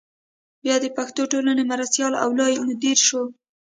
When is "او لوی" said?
2.23-2.55